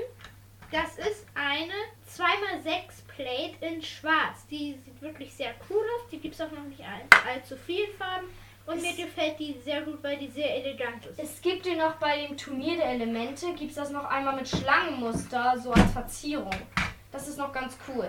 Das 0.70 0.96
ist 0.96 1.26
eine 1.34 1.72
2x6 2.08 3.06
Plate 3.08 3.66
in 3.66 3.82
schwarz. 3.82 4.46
Die 4.48 4.78
sieht 4.84 5.02
wirklich 5.02 5.34
sehr 5.34 5.52
cool 5.68 5.84
aus. 5.96 6.08
Die 6.12 6.20
gibt 6.20 6.36
es 6.36 6.40
auch 6.40 6.52
noch 6.52 6.62
nicht 6.62 6.80
all, 6.80 7.02
allzu 7.28 7.56
viel 7.56 7.88
Farben. 7.98 8.28
Und 8.66 8.80
mir 8.80 8.94
gefällt 8.94 9.40
die 9.40 9.58
sehr 9.64 9.82
gut, 9.82 10.00
weil 10.04 10.16
die 10.16 10.28
sehr 10.28 10.64
elegant 10.64 11.04
ist. 11.06 11.18
Es 11.18 11.42
gibt 11.42 11.66
die 11.66 11.74
noch 11.74 11.96
bei 11.96 12.24
dem 12.24 12.36
Turnier 12.36 12.76
der 12.76 12.90
Elemente, 12.90 13.52
gibt 13.54 13.70
es 13.70 13.76
das 13.76 13.90
noch 13.90 14.04
einmal 14.04 14.36
mit 14.36 14.46
Schlangenmuster, 14.46 15.58
so 15.58 15.72
als 15.72 15.90
Verzierung. 15.90 16.54
Das 17.10 17.26
ist 17.26 17.36
noch 17.36 17.52
ganz 17.52 17.76
cool. 17.88 18.08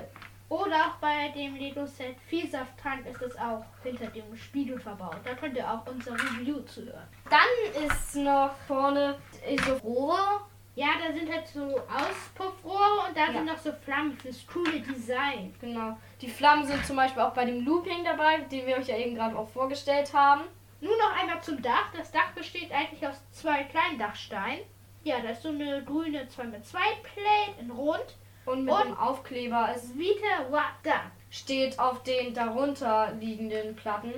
Oder 0.54 0.76
auch 0.86 0.96
bei 1.02 1.30
dem 1.30 1.56
Lego-Set 1.56 2.16
Vielsafttrank 2.28 3.08
ist 3.08 3.20
es 3.24 3.36
auch 3.38 3.66
hinter 3.82 4.06
dem 4.06 4.36
Spiegel 4.36 4.80
verbaut. 4.80 5.18
Da 5.24 5.34
könnt 5.34 5.58
ihr 5.58 5.68
auch 5.68 5.84
unser 5.88 6.14
Review 6.14 6.60
zuhören. 6.60 7.08
Dann 7.28 7.84
ist 7.88 8.16
noch 8.18 8.54
vorne 8.68 9.18
so 9.66 9.74
Rohre. 9.78 10.42
Ja, 10.76 10.90
da 11.04 11.12
sind 11.12 11.32
halt 11.32 11.48
so 11.48 11.62
Auspuffrohre 11.88 13.08
und 13.08 13.18
da 13.18 13.26
Ja. 13.26 13.32
sind 13.34 13.46
noch 13.46 13.58
so 13.58 13.72
Flammen 13.72 14.16
fürs 14.16 14.46
coole 14.46 14.80
Design. 14.80 15.56
Genau. 15.60 15.98
Die 16.22 16.30
Flammen 16.30 16.68
sind 16.68 16.86
zum 16.86 16.98
Beispiel 16.98 17.24
auch 17.24 17.34
bei 17.34 17.46
dem 17.46 17.66
Looping 17.66 18.04
dabei, 18.04 18.38
den 18.42 18.68
wir 18.68 18.78
euch 18.78 18.88
ja 18.88 18.98
eben 18.98 19.16
gerade 19.16 19.36
auch 19.36 19.50
vorgestellt 19.50 20.14
haben. 20.14 20.44
Nun 20.82 20.98
noch 21.00 21.20
einmal 21.20 21.42
zum 21.42 21.60
Dach. 21.64 21.92
Das 21.98 22.12
Dach 22.12 22.32
besteht 22.36 22.72
eigentlich 22.72 23.08
aus 23.08 23.16
zwei 23.32 23.64
kleinen 23.64 23.98
Dachsteinen. 23.98 24.66
Ja, 25.04 25.20
da 25.20 25.30
ist 25.30 25.42
so 25.42 25.50
eine 25.50 25.84
grüne 25.84 26.28
2x2 26.28 26.78
Plate 27.02 27.60
in 27.60 27.72
Rund. 27.72 28.16
Und 28.46 28.66
mit 28.66 28.74
Und- 28.74 28.86
dem 28.86 28.98
Aufkleber 28.98 29.70
es 29.76 29.98
Vita 29.98 30.50
Wada. 30.50 31.02
steht 31.30 31.80
auf 31.80 32.04
den 32.04 32.34
darunter 32.34 33.12
liegenden 33.20 33.76
Platten. 33.76 34.14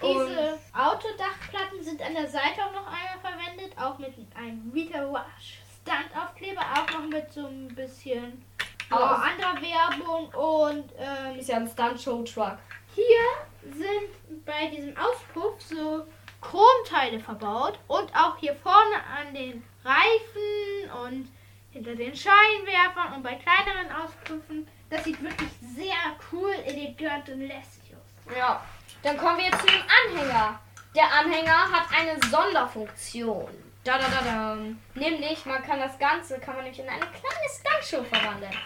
Und 0.00 0.28
Diese 0.28 0.58
Autodachplatten 0.74 1.82
sind 1.82 2.02
an 2.02 2.14
der 2.14 2.28
Seite 2.28 2.64
auch 2.64 2.72
noch 2.72 2.86
einmal 2.86 3.18
verwendet, 3.20 3.76
auch 3.78 3.98
mit 3.98 4.14
einem 4.36 4.72
Vita 4.72 5.00
Wash 5.12 5.60
Standaufkleber, 5.82 6.60
auch 6.60 6.90
noch 7.00 7.08
mit 7.08 7.32
so 7.32 7.46
ein 7.46 7.68
bisschen 7.74 8.44
ja, 8.90 8.96
Aber- 8.96 9.22
anderer 9.22 9.54
Werbung 9.62 10.28
und 10.34 10.92
ähm, 10.98 11.38
ist 11.38 11.48
ja 11.48 11.56
ein 11.56 11.68
Stunt-Show-Truck. 11.68 12.58
hier 12.94 13.72
sind 13.72 14.44
bei 14.44 14.66
diesem 14.66 14.94
Auspuff 14.96 15.60
so 15.60 16.06
Chromteile 16.40 17.18
verbaut 17.20 17.78
und 17.88 18.14
auch 18.14 18.36
hier 18.38 18.54
vorne 18.56 18.96
an 19.18 19.34
den 19.34 19.62
Reifen 19.84 20.90
und 21.04 21.28
hinter 21.76 21.94
den 21.94 22.16
Scheinwerfern 22.16 23.12
und 23.14 23.22
bei 23.22 23.34
kleineren 23.34 23.92
Auspuffen. 23.92 24.66
Das 24.88 25.04
sieht 25.04 25.22
wirklich 25.22 25.50
sehr 25.76 26.16
cool, 26.32 26.52
elegant 26.64 27.28
und 27.28 27.40
lässig 27.40 27.94
aus. 27.94 28.34
Ja. 28.36 28.64
Dann 29.02 29.18
kommen 29.18 29.36
wir 29.36 29.44
jetzt 29.44 29.60
zu 29.60 29.66
dem 29.66 29.82
Anhänger. 29.82 30.58
Der 30.94 31.12
Anhänger 31.12 31.70
hat 31.70 31.86
eine 31.94 32.18
Sonderfunktion. 32.30 33.48
Da, 33.84 33.98
da, 33.98 34.06
da, 34.08 34.20
da. 34.24 34.58
Nämlich, 34.94 35.44
man 35.44 35.62
kann 35.62 35.78
das 35.78 35.98
Ganze, 35.98 36.38
kann 36.38 36.54
man 36.54 36.64
nämlich 36.64 36.80
in 36.80 36.88
eine 36.88 37.00
kleine 37.00 37.80
Stuntshow 37.80 38.02
verwandeln. 38.04 38.56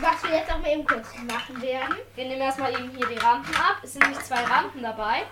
Was 0.00 0.22
wir 0.22 0.38
jetzt 0.38 0.52
auch 0.52 0.58
mal 0.58 0.70
eben 0.70 0.86
kurz 0.86 1.12
machen 1.18 1.60
werden. 1.60 1.96
Wir 2.14 2.24
nehmen 2.26 2.40
erstmal 2.40 2.72
eben 2.72 2.90
hier 2.90 3.06
die 3.08 3.18
Rampen 3.18 3.54
ab. 3.56 3.78
Es 3.82 3.94
sind 3.94 4.02
nämlich 4.02 4.20
zwei 4.20 4.42
Rampen 4.44 4.82
dabei. 4.82 5.26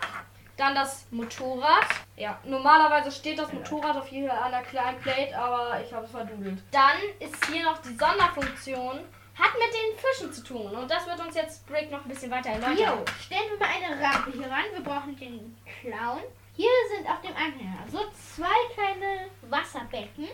Dann 0.57 0.75
das 0.75 1.07
Motorrad. 1.12 1.87
Ja, 2.19 2.39
normalerweise 2.45 3.13
steht 3.13 3.39
das 3.39 3.53
Motorrad 3.53 3.97
auf 3.97 4.11
an 4.13 4.51
der 4.51 4.63
kleinen 4.63 5.01
Plate, 5.01 5.39
aber 5.39 5.81
ich 5.81 5.93
habe 5.93 6.05
es 6.05 6.11
verdudelt. 6.11 6.61
Dann 6.73 6.99
ist 7.21 7.47
hier 7.47 7.65
noch 7.65 7.79
die 7.79 7.95
Sonderfunktion. 7.95 9.01
Hat 9.39 9.53
mit 9.55 9.73
den 9.73 9.97
Fischen 9.97 10.33
zu 10.33 10.43
tun. 10.43 10.75
Und 10.75 10.91
das 10.91 11.07
wird 11.07 11.21
uns 11.21 11.37
jetzt 11.37 11.65
Brick 11.69 11.93
noch 11.93 12.05
ein 12.05 12.09
bisschen 12.09 12.29
weiter 12.29 12.51
erläutern. 12.51 12.77
Jo, 12.77 13.05
stellen 13.21 13.51
wir 13.51 13.59
mal 13.59 13.69
eine 13.69 14.03
Rampe 14.03 14.33
hier 14.33 14.51
ran. 14.51 14.65
Wir 14.73 14.83
brauchen 14.83 15.17
den 15.17 15.57
Clown. 15.81 16.23
Hier 16.57 16.71
sind 16.93 17.09
auf 17.09 17.21
dem 17.21 17.37
Anhänger 17.37 17.85
so 17.89 18.01
zwei 18.11 18.75
kleine 18.75 19.31
Wasserbecken. 19.43 20.27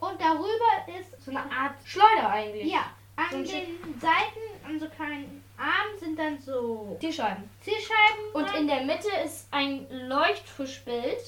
Und 0.00 0.18
darüber 0.18 0.98
ist 0.98 1.22
So 1.22 1.30
eine 1.30 1.40
Art 1.40 1.74
Schleuder 1.84 2.30
eigentlich. 2.30 2.72
Ja, 2.72 2.86
an 3.16 3.26
So 3.30 3.36
den 3.52 4.00
Seiten, 4.00 4.64
an 4.66 4.80
so 4.80 4.88
kleinen 4.88 5.44
Armen 5.58 5.98
sind 5.98 6.18
dann 6.18 6.40
so 6.40 6.96
Zielscheiben. 7.00 7.50
Zielscheiben. 7.60 8.32
Und 8.32 8.54
in 8.54 8.66
der 8.68 8.82
Mitte 8.82 9.08
ist 9.24 9.46
ein 9.50 9.86
Leuchtfischbild. 10.08 11.18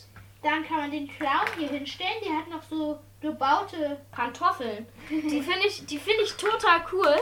dann 0.42 0.66
kann 0.66 0.78
man 0.78 0.90
den 0.90 1.08
Clown 1.08 1.46
hier 1.58 1.68
hinstellen. 1.68 2.12
Der 2.24 2.36
hat 2.38 2.48
noch 2.48 2.62
so 2.68 2.98
gebaute. 3.20 4.00
Pantoffeln. 4.12 4.86
Die 5.10 5.42
finde 5.42 5.66
ich, 5.66 5.84
die 5.86 5.98
finde 5.98 6.22
ich 6.22 6.32
total 6.36 6.84
cool. 6.92 7.16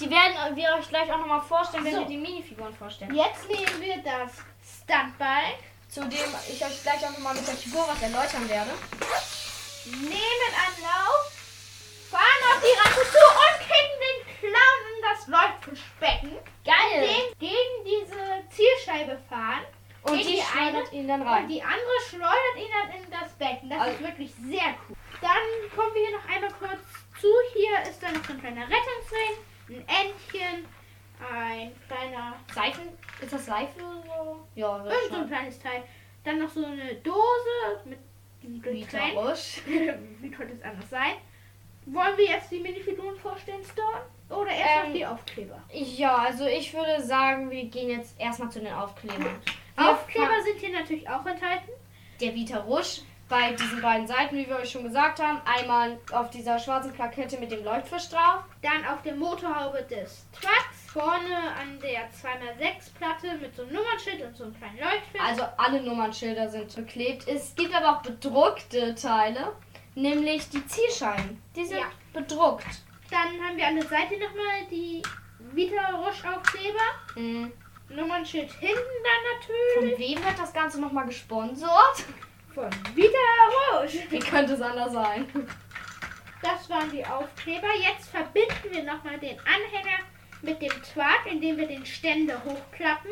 Die 0.00 0.08
werden 0.10 0.56
wir 0.56 0.74
euch 0.78 0.88
gleich 0.88 1.12
auch 1.12 1.18
nochmal 1.18 1.42
vorstellen, 1.42 1.84
wenn 1.84 1.94
So. 1.94 2.00
wir 2.00 2.06
die 2.06 2.16
Minifiguren 2.16 2.74
vorstellen. 2.74 3.14
Jetzt 3.14 3.48
nehmen 3.48 3.80
wir 3.80 3.98
das 3.98 4.32
Stuntbike, 4.82 5.58
Zu 5.88 6.00
dem 6.00 6.18
ich 6.50 6.64
euch 6.64 6.82
gleich 6.82 7.04
auch 7.06 7.10
nochmal 7.12 7.34
mit 7.34 7.46
der 7.46 7.54
Figur 7.54 7.84
was 7.88 8.00
erläutern 8.02 8.48
werde. 8.48 8.70
nehmen 9.84 10.52
Anlauf, 10.66 11.32
fahren 12.10 12.42
auf 12.50 12.62
die 12.62 12.78
Rampe 12.78 13.02
zu 13.10 13.18
und 13.18 13.58
kicken 13.60 13.98
den 14.00 14.38
Clown 14.40 14.80
in 14.90 15.02
das 15.08 15.26
Leuchtfischbecken, 15.28 16.38
Geil! 16.64 17.00
den 17.06 17.38
gegen 17.38 17.84
diese 17.84 18.48
Zielscheibe 18.50 19.18
fahren. 19.28 19.64
Und 20.04 20.18
die 20.18 20.24
die 20.24 20.40
eine 20.40 20.70
schleudert 20.70 20.92
ihn 20.92 21.08
dann 21.08 21.20
Und 21.22 21.28
rein. 21.28 21.48
die 21.48 21.62
andere 21.62 22.00
schleudert 22.08 22.56
ihn 22.56 22.68
dann 22.72 23.02
in 23.02 23.10
das 23.10 23.32
Becken. 23.34 23.70
Das 23.70 23.80
Also- 23.80 23.94
ist 23.94 24.02
wirklich 24.02 24.32
sehr 24.34 24.74
cool. 24.88 24.96
Dann 25.20 25.76
kommen 25.76 25.94
wir 25.94 26.08
hier 26.08 26.18
noch 26.18 26.28
einmal 26.28 26.50
kurz 26.58 26.82
zu. 27.20 27.28
Hier 27.54 27.82
ist 27.88 28.02
dann 28.02 28.14
noch 28.14 28.24
so 28.24 28.32
ein 28.32 28.40
kleiner 28.40 28.62
Rettungsring, 28.62 29.38
ein 29.68 29.86
Entchen, 29.88 30.66
ein 31.32 31.72
kleiner, 31.86 32.34
Seifen? 32.52 32.88
Ist 33.20 33.32
das 33.32 33.46
Seife 33.46 33.78
oder 33.80 34.02
so? 34.02 34.46
Ja, 34.56 34.78
das 34.80 34.92
irgend 34.94 35.12
so 35.12 35.20
ein 35.20 35.28
kleines 35.28 35.58
Teil. 35.60 35.84
Dann 36.24 36.38
noch 36.40 36.48
so 36.50 36.64
eine 36.64 36.94
Dose 36.96 37.82
mit 37.84 37.98
Getränk. 38.64 39.14
Wie 40.20 40.30
könnte 40.32 40.54
es 40.54 40.62
anders 40.64 40.90
sein? 40.90 41.14
Wollen 41.86 42.16
wir 42.16 42.24
jetzt 42.26 42.50
die 42.50 42.58
Minifiguren 42.58 43.16
vorstellen, 43.16 43.62
Storm? 43.64 44.00
Oder 44.32 44.50
erst 44.50 44.86
Ähm, 44.86 44.94
die 44.94 45.06
Aufkleber? 45.06 45.58
Ja, 45.72 46.16
also 46.16 46.46
ich 46.46 46.72
würde 46.72 47.02
sagen, 47.02 47.50
wir 47.50 47.64
gehen 47.64 47.90
jetzt 47.90 48.18
erstmal 48.20 48.50
zu 48.50 48.60
den 48.60 48.72
Aufklebern. 48.72 49.40
Wir 49.76 49.90
Aufkleber 49.90 50.42
sind 50.44 50.58
hier 50.58 50.72
natürlich 50.78 51.08
auch 51.08 51.24
enthalten. 51.26 51.70
der 52.20 52.34
Vita 52.34 52.58
Rusch 52.60 53.00
bei 53.28 53.52
diesen 53.52 53.80
beiden 53.80 54.06
Seiten, 54.06 54.36
wie 54.36 54.46
wir 54.46 54.56
euch 54.56 54.70
schon 54.70 54.84
gesagt 54.84 55.20
haben. 55.20 55.40
Einmal 55.46 55.98
auf 56.12 56.28
dieser 56.30 56.58
schwarzen 56.58 56.92
Plakette 56.92 57.38
mit 57.38 57.50
dem 57.50 57.64
Leuchtfisch 57.64 58.10
drauf. 58.10 58.44
Dann 58.60 58.84
auf 58.86 59.00
der 59.02 59.14
Motorhaube 59.14 59.82
des 59.84 60.26
Trucks. 60.32 60.92
Vorne 60.92 61.38
an 61.58 61.80
der 61.80 62.10
2x6 62.10 62.92
Platte 62.98 63.38
mit 63.38 63.56
so 63.56 63.62
einem 63.62 63.72
Nummernschild 63.72 64.22
und 64.22 64.36
so 64.36 64.44
einem 64.44 64.54
kleinen 64.58 64.78
Leuchtfilm. 64.78 65.24
Also 65.24 65.44
alle 65.56 65.82
Nummernschilder 65.82 66.50
sind 66.50 66.74
beklebt. 66.76 67.26
Es 67.26 67.54
gibt 67.54 67.74
aber 67.74 67.96
auch 67.96 68.02
bedruckte 68.02 68.94
Teile, 68.94 69.52
nämlich 69.94 70.50
die 70.50 70.64
Zielscheiben. 70.66 71.42
Die 71.56 71.64
sind 71.64 71.78
Ja. 71.80 71.86
bedruckt. 72.12 72.66
Dann 73.12 73.46
haben 73.46 73.56
wir 73.56 73.66
an 73.66 73.76
der 73.76 73.84
Seite 73.86 74.14
nochmal 74.18 74.66
die 74.70 75.02
Vita 75.52 75.90
Rush 75.90 76.24
Aufkleber. 76.24 76.80
Mhm. 77.14 77.52
Nummernschild 77.90 78.50
hinten 78.52 78.74
dann 79.04 79.46
Von 79.74 79.84
natürlich. 79.84 79.98
wem 80.16 80.24
wird 80.24 80.38
das 80.38 80.52
Ganze 80.52 80.80
nochmal 80.80 81.04
gesponsert? 81.06 82.04
Von 82.54 82.70
Vita 82.94 83.18
Rush. 83.80 83.98
Wie 84.08 84.18
könnte 84.18 84.54
es 84.54 84.62
anders 84.62 84.92
sein? 84.92 85.26
Das 86.42 86.68
waren 86.70 86.90
die 86.90 87.04
Aufkleber. 87.04 87.68
Jetzt 87.80 88.08
verbinden 88.08 88.70
wir 88.70 88.82
nochmal 88.82 89.18
den 89.18 89.38
Anhänger 89.40 89.98
mit 90.40 90.60
dem 90.62 90.72
Truck, 90.82 91.26
indem 91.30 91.58
wir 91.58 91.68
den 91.68 91.84
Ständer 91.84 92.42
hochklappen. 92.44 93.10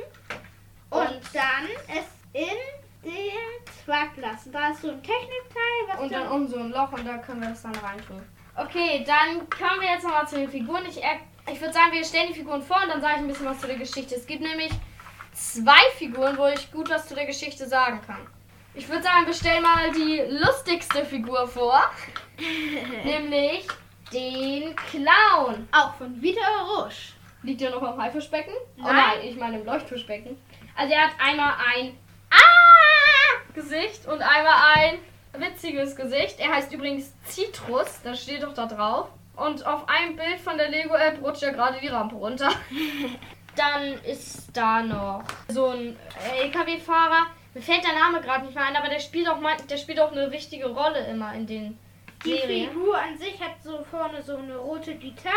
Und, 0.88 1.00
Und- 1.08 1.20
dann 1.34 1.68
es 1.88 2.06
in 2.32 2.56
den 3.04 3.84
Truck 3.84 4.16
lassen. 4.16 4.50
Da 4.50 4.70
ist 4.70 4.80
so 4.82 4.88
ein 4.90 5.02
Technikteil, 5.02 5.88
was 5.88 6.00
Und 6.00 6.12
dann 6.12 6.28
um 6.28 6.48
so 6.48 6.56
ein 6.58 6.70
Loch 6.70 6.90
und 6.92 7.06
da 7.06 7.18
können 7.18 7.42
wir 7.42 7.50
das 7.50 7.62
dann 7.62 7.74
reintun. 7.76 8.22
Okay, 8.56 9.04
dann 9.06 9.48
kommen 9.50 9.80
wir 9.80 9.88
jetzt 9.90 10.04
nochmal 10.04 10.26
zu 10.28 10.36
den 10.36 10.50
Figuren. 10.50 10.84
Ich, 10.86 11.02
er- 11.02 11.20
ich 11.52 11.60
würde 11.60 11.72
sagen, 11.72 11.92
wir 11.92 12.04
stellen 12.04 12.28
die 12.28 12.34
Figuren 12.34 12.62
vor 12.62 12.78
und 12.82 12.88
dann 12.90 13.00
sage 13.00 13.14
ich 13.14 13.20
ein 13.20 13.28
bisschen 13.28 13.46
was 13.46 13.60
zu 13.60 13.66
der 13.66 13.76
Geschichte. 13.76 14.14
Es 14.14 14.26
gibt 14.26 14.42
nämlich 14.42 14.70
zwei 15.32 15.80
Figuren, 15.96 16.36
wo 16.36 16.46
ich 16.46 16.70
gut 16.70 16.90
was 16.90 17.06
zu 17.08 17.14
der 17.14 17.26
Geschichte 17.26 17.66
sagen 17.66 18.00
kann. 18.06 18.26
Ich 18.74 18.88
würde 18.88 19.02
sagen, 19.02 19.26
wir 19.26 19.34
stellen 19.34 19.62
mal 19.62 19.90
die 19.92 20.22
lustigste 20.28 21.04
Figur 21.04 21.46
vor. 21.48 21.80
nämlich 23.04 23.66
den 24.12 24.74
Clown. 24.76 25.68
auch 25.72 25.94
von 25.94 26.20
Vita 26.20 26.40
Rush. 26.66 27.14
Liegt 27.42 27.60
der 27.62 27.70
noch 27.70 27.82
am 27.82 28.00
Haifischbecken? 28.00 28.52
Oh 28.78 28.82
Nein. 28.82 28.94
nein, 28.96 29.18
ich 29.22 29.36
meine 29.36 29.58
im 29.60 29.64
Leuchtfischbecken. 29.66 30.36
Also 30.76 30.92
er 30.92 31.02
hat 31.06 31.12
einmal 31.18 31.54
ein 31.74 31.96
Ah! 32.30 33.52
Gesicht 33.54 34.06
und 34.06 34.20
einmal 34.22 34.74
ein 34.76 34.98
witziges 35.32 35.96
Gesicht. 35.96 36.38
Er 36.38 36.52
heißt 36.54 36.72
übrigens 36.72 37.12
Citrus, 37.26 38.00
das 38.02 38.22
steht 38.22 38.42
doch 38.42 38.54
da 38.54 38.66
drauf. 38.66 39.08
Und 39.36 39.64
auf 39.66 39.88
einem 39.88 40.16
Bild 40.16 40.38
von 40.40 40.58
der 40.58 40.68
Lego-App 40.68 41.22
rutscht 41.22 41.42
er 41.42 41.52
gerade 41.52 41.78
die 41.80 41.88
Rampe 41.88 42.16
runter. 42.16 42.50
Dann 43.56 43.94
ist 44.04 44.48
da 44.52 44.82
noch 44.82 45.24
so 45.48 45.68
ein 45.68 45.96
LKW-Fahrer. 46.42 47.26
Mir 47.54 47.62
fällt 47.62 47.84
der 47.84 47.98
Name 47.98 48.20
gerade 48.20 48.44
nicht 48.44 48.54
mehr 48.54 48.64
ein, 48.64 48.76
aber 48.76 48.88
der 48.88 49.00
spielt 49.00 49.28
auch 49.28 49.40
mal, 49.40 49.56
der 49.68 49.76
spielt 49.76 49.98
auch 49.98 50.12
eine 50.12 50.30
wichtige 50.30 50.68
Rolle 50.68 51.04
immer 51.06 51.34
in 51.34 51.46
den 51.46 51.78
Die 52.24 52.30
Serien. 52.30 52.70
Figur 52.70 52.96
an 52.96 53.18
sich 53.18 53.40
hat 53.40 53.62
so 53.62 53.82
vorne 53.90 54.22
so 54.22 54.36
eine 54.36 54.56
rote 54.56 54.94
Gitarre, 54.94 55.34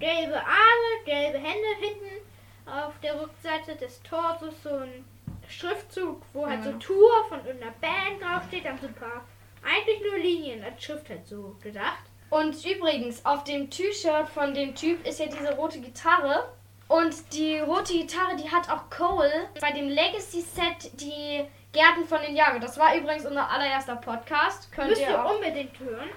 gelbe 0.00 0.36
Arme, 0.36 1.04
gelbe 1.04 1.38
Hände 1.38 1.68
hinten. 1.80 2.26
Auf 2.66 2.98
der 3.00 3.20
Rückseite 3.20 3.76
des 3.76 4.02
Torsos 4.02 4.62
so 4.62 4.70
ein 4.70 5.04
Schriftzug, 5.52 6.22
wo 6.32 6.46
halt 6.46 6.64
so. 6.64 6.72
Tour 6.72 7.24
von 7.28 7.44
irgendeiner 7.44 7.74
Band 7.80 8.20
draufsteht. 8.22 8.64
Dann 8.64 8.78
so 8.78 8.86
ein 8.86 8.94
paar, 8.94 9.24
eigentlich 9.62 10.00
nur 10.00 10.18
Linien 10.18 10.64
als 10.64 10.82
Schrift 10.82 11.08
halt 11.08 11.26
so 11.26 11.56
gedacht. 11.62 12.02
Und 12.30 12.64
übrigens, 12.64 13.24
auf 13.26 13.44
dem 13.44 13.68
T-Shirt 13.68 14.28
von 14.28 14.54
dem 14.54 14.74
Typ 14.74 15.06
ist 15.06 15.20
ja 15.20 15.26
diese 15.26 15.54
rote 15.54 15.80
Gitarre. 15.80 16.52
Und 16.88 17.14
die 17.32 17.58
rote 17.58 17.92
Gitarre, 17.92 18.36
die 18.36 18.50
hat 18.50 18.68
auch 18.70 18.90
Cole 18.90 19.48
bei 19.60 19.70
dem 19.72 19.88
Legacy-Set 19.88 21.00
die 21.00 21.44
Gärten 21.72 22.06
von 22.06 22.20
den 22.22 22.36
Jagen. 22.36 22.60
Das 22.60 22.78
war 22.78 22.94
übrigens 22.96 23.24
unser 23.24 23.48
allererster 23.50 23.96
Podcast. 23.96 24.70
Könnt 24.72 24.90
Müsst 24.90 25.02
ihr 25.02 25.08
ihr 25.10 25.24
auch. 25.24 25.34
unbedingt 25.34 25.78
hören. 25.78 26.08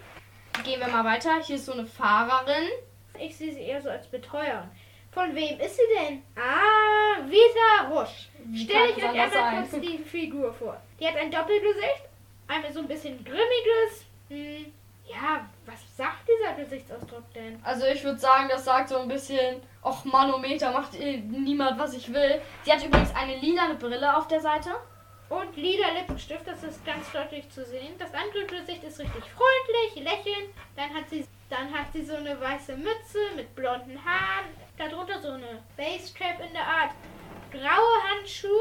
Gehen 0.64 0.80
wir 0.80 0.88
mal 0.88 1.06
weiter. 1.06 1.42
Hier 1.44 1.56
ist 1.58 1.66
so 1.66 1.74
eine 1.74 1.86
Fahrerin. 1.86 2.70
Ich 3.20 3.38
sehe 3.38 3.54
sie 3.54 3.62
eher 3.62 3.82
so 3.82 3.90
als 3.90 4.08
Betreuerin. 4.08 4.70
Von 5.12 5.34
wem 5.34 5.58
ist 5.60 5.78
sie 5.78 5.84
denn? 5.98 6.24
Ah, 6.36 7.22
Vita 7.26 7.90
Rusch. 7.90 8.28
Wie 8.48 8.64
Stell 8.64 8.90
ich 8.90 8.98
euch 8.98 9.04
einmal 9.06 9.68
kurz 9.68 9.82
die 9.82 9.98
Figur 9.98 10.54
vor. 10.54 10.80
Die 11.00 11.08
hat 11.08 11.16
ein 11.16 11.32
Doppelgesicht, 11.32 12.04
einmal 12.48 12.72
so 12.72 12.80
ein 12.80 12.88
bisschen 12.88 13.24
grimmiges. 13.24 14.06
Hm, 14.30 14.72
ja, 15.08 15.48
was 15.66 15.80
sagt 15.98 16.28
dieser 16.28 16.54
Gesichtsausdruck 16.54 17.32
denn? 17.34 17.60
Also 17.64 17.86
ich 17.86 18.04
würde 18.04 18.20
sagen, 18.20 18.48
das 18.50 18.66
sagt 18.66 18.90
so 18.90 18.98
ein 18.98 19.08
bisschen, 19.08 19.62
och 19.84 20.04
Manometer, 20.06 20.72
macht 20.72 20.96
eh 21.00 21.18
niemand, 21.18 21.80
was 21.80 21.94
ich 21.94 22.12
will. 22.14 22.42
Sie 22.64 22.72
hat 22.72 22.84
übrigens 22.84 23.16
eine 23.16 23.38
lilane 23.38 23.76
Brille 23.76 24.16
auf 24.16 24.28
der 24.28 24.42
Seite. 24.42 24.72
Und 25.30 25.56
lila 25.58 25.88
Lippenstift, 25.98 26.46
das 26.46 26.64
ist 26.64 26.86
ganz 26.86 27.12
deutlich 27.12 27.50
zu 27.50 27.66
sehen. 27.66 27.96
Das 27.98 28.14
andere 28.14 28.46
Gesicht 28.46 28.84
ist 28.84 29.00
richtig 29.00 29.24
freundlich, 29.24 30.04
lächelnd. 30.04 30.54
Dann 30.76 30.94
hat 30.94 31.10
sie, 31.10 31.26
dann 31.50 31.74
hat 31.74 31.88
sie 31.94 32.04
so 32.04 32.16
eine 32.16 32.40
weiße 32.40 32.78
Mütze 32.78 33.20
mit 33.36 33.56
blonden 33.56 34.00
Haaren. 34.06 34.46
Darunter 34.78 35.20
so 35.20 35.30
eine 35.30 35.64
Basscap 35.78 36.40
in 36.46 36.54
der 36.54 36.68
Art. 36.68 36.92
Graue 37.56 38.04
Handschuhe, 38.10 38.52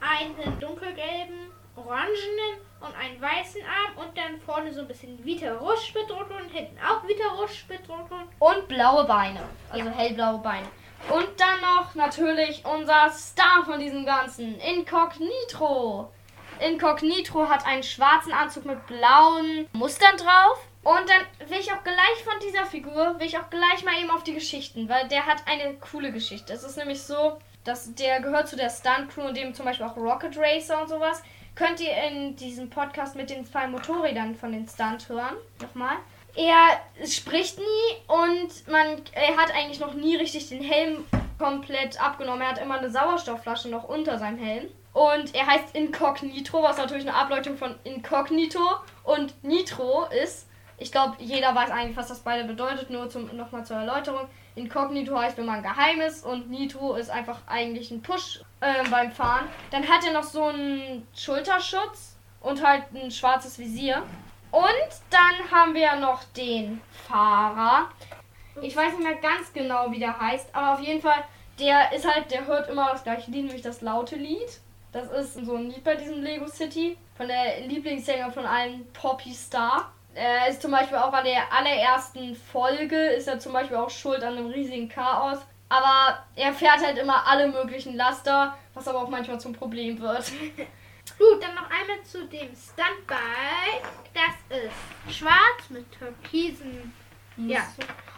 einen 0.00 0.58
dunkelgelben, 0.58 1.52
orangenen 1.76 2.58
und 2.80 2.96
einen 2.96 3.20
weißen 3.20 3.62
Arm. 3.62 3.96
Und 4.04 4.18
dann 4.18 4.40
vorne 4.40 4.72
so 4.72 4.80
ein 4.80 4.88
bisschen 4.88 5.24
Vita 5.24 5.52
Rusch 5.54 5.92
bedruckt 5.92 6.32
und 6.32 6.48
hinten 6.50 6.76
auch 6.78 7.06
Vita 7.06 7.28
Rusch 7.34 7.64
bedruckt. 7.68 8.10
Und 8.40 8.66
blaue 8.66 9.04
Beine. 9.04 9.40
Also 9.70 9.88
hellblaue 9.88 10.38
Beine. 10.38 10.66
Und 11.08 11.28
dann 11.38 11.60
noch 11.60 11.94
natürlich 11.94 12.64
unser 12.64 13.08
Star 13.10 13.64
von 13.64 13.78
diesem 13.78 14.04
Ganzen, 14.04 14.58
Incognito. 14.58 16.10
Incognito 16.58 17.48
hat 17.48 17.64
einen 17.64 17.84
schwarzen 17.84 18.32
Anzug 18.32 18.64
mit 18.64 18.84
blauen 18.88 19.68
Mustern 19.72 20.16
drauf. 20.16 20.58
Und 20.82 21.08
dann 21.08 21.48
will 21.48 21.58
ich 21.60 21.72
auch 21.72 21.84
gleich 21.84 22.24
von 22.24 22.34
dieser 22.42 22.66
Figur, 22.66 23.18
will 23.20 23.26
ich 23.26 23.38
auch 23.38 23.48
gleich 23.48 23.84
mal 23.84 23.98
eben 24.00 24.10
auf 24.10 24.24
die 24.24 24.34
Geschichten, 24.34 24.88
weil 24.88 25.06
der 25.08 25.26
hat 25.26 25.42
eine 25.46 25.74
coole 25.74 26.10
Geschichte. 26.10 26.52
Es 26.52 26.64
ist 26.64 26.76
nämlich 26.76 27.02
so, 27.02 27.38
dass 27.64 27.94
der 27.94 28.20
gehört 28.20 28.48
zu 28.48 28.56
der 28.56 28.70
Stunt-Crew 28.70 29.28
und 29.28 29.36
dem 29.36 29.54
zum 29.54 29.64
Beispiel 29.64 29.86
auch 29.86 29.96
Rocket 29.96 30.36
Racer 30.36 30.82
und 30.82 30.88
sowas. 30.88 31.22
Könnt 31.54 31.80
ihr 31.80 31.94
in 32.08 32.36
diesem 32.36 32.70
Podcast 32.70 33.16
mit 33.16 33.30
den 33.30 33.44
zwei 33.44 33.66
Motorrädern 33.66 34.34
von 34.34 34.52
den 34.52 34.66
Stunt 34.66 35.08
hören. 35.08 35.36
Nochmal. 35.60 35.96
Er 36.36 36.80
spricht 37.06 37.58
nie 37.58 37.96
und 38.06 38.68
man, 38.68 39.02
er 39.12 39.36
hat 39.36 39.52
eigentlich 39.52 39.80
noch 39.80 39.94
nie 39.94 40.16
richtig 40.16 40.48
den 40.48 40.62
Helm 40.62 41.04
komplett 41.38 42.00
abgenommen. 42.00 42.42
Er 42.42 42.50
hat 42.50 42.62
immer 42.62 42.78
eine 42.78 42.90
Sauerstoffflasche 42.90 43.68
noch 43.68 43.88
unter 43.88 44.18
seinem 44.18 44.38
Helm. 44.38 44.68
Und 44.92 45.34
er 45.34 45.46
heißt 45.46 45.74
Incognito, 45.74 46.62
was 46.62 46.76
natürlich 46.76 47.06
eine 47.06 47.16
Ableitung 47.16 47.56
von 47.56 47.74
Incognito 47.84 48.60
und 49.04 49.42
Nitro 49.44 50.06
ist. 50.22 50.48
Ich 50.78 50.90
glaube, 50.90 51.16
jeder 51.18 51.54
weiß 51.54 51.70
eigentlich, 51.70 51.96
was 51.96 52.08
das 52.08 52.20
beide 52.20 52.44
bedeutet, 52.44 52.90
nur 52.90 53.08
nochmal 53.32 53.64
zur 53.64 53.76
Erläuterung. 53.76 54.28
Incognito 54.60 55.18
heißt, 55.18 55.38
wenn 55.38 55.46
man 55.46 55.62
geheim 55.62 56.00
ist 56.00 56.24
und 56.24 56.50
Nitro 56.50 56.94
ist 56.94 57.10
einfach 57.10 57.40
eigentlich 57.46 57.90
ein 57.90 58.02
Push 58.02 58.40
äh, 58.60 58.88
beim 58.90 59.10
Fahren. 59.10 59.48
Dann 59.70 59.88
hat 59.88 60.04
er 60.04 60.12
noch 60.12 60.22
so 60.22 60.44
einen 60.44 61.06
Schulterschutz 61.14 62.16
und 62.40 62.64
halt 62.64 62.84
ein 62.94 63.10
schwarzes 63.10 63.58
Visier. 63.58 64.02
Und 64.50 64.90
dann 65.10 65.50
haben 65.50 65.74
wir 65.74 65.96
noch 65.96 66.24
den 66.36 66.80
Fahrer. 67.06 67.88
Ich 68.62 68.76
weiß 68.76 68.92
nicht 68.94 69.04
mehr 69.04 69.16
ganz 69.16 69.52
genau, 69.52 69.90
wie 69.90 70.00
der 70.00 70.18
heißt, 70.18 70.54
aber 70.54 70.74
auf 70.74 70.80
jeden 70.80 71.00
Fall, 71.00 71.24
der 71.58 71.92
ist 71.92 72.06
halt, 72.06 72.30
der 72.30 72.46
hört 72.46 72.68
immer 72.68 72.90
das 72.90 73.04
gleiche 73.04 73.30
Lied, 73.30 73.44
nämlich 73.44 73.62
das 73.62 73.80
laute 73.80 74.16
Lied. 74.16 74.60
Das 74.92 75.08
ist 75.10 75.34
so 75.46 75.54
ein 75.54 75.70
Lied 75.70 75.84
bei 75.84 75.94
diesem 75.94 76.22
Lego 76.22 76.48
City 76.48 76.96
von 77.16 77.28
der 77.28 77.60
Lieblingssänger 77.66 78.32
von 78.32 78.44
allen, 78.44 78.90
Poppy 78.92 79.32
Star. 79.32 79.92
Er 80.14 80.48
ist 80.48 80.60
zum 80.60 80.72
Beispiel 80.72 80.98
auch 80.98 81.12
bei 81.12 81.22
der 81.22 81.52
allerersten 81.52 82.34
Folge, 82.34 82.96
ist 82.96 83.28
er 83.28 83.38
zum 83.38 83.52
Beispiel 83.52 83.76
auch 83.76 83.90
schuld 83.90 84.22
an 84.22 84.36
einem 84.36 84.50
riesigen 84.50 84.88
Chaos. 84.88 85.38
Aber 85.68 86.24
er 86.34 86.52
fährt 86.52 86.84
halt 86.84 86.98
immer 86.98 87.26
alle 87.26 87.46
möglichen 87.48 87.94
Laster, 87.94 88.56
was 88.74 88.88
aber 88.88 89.02
auch 89.02 89.08
manchmal 89.08 89.40
zum 89.40 89.52
Problem 89.52 90.00
wird. 90.00 90.32
Gut, 91.18 91.42
dann 91.42 91.54
noch 91.54 91.70
einmal 91.70 92.02
zu 92.02 92.26
dem 92.26 92.48
Stuntbike. 92.54 93.84
Das 94.12 94.58
ist 94.58 95.18
schwarz 95.18 95.68
mit 95.68 95.86
türkisen. 95.92 96.92
Ja. 97.36 97.60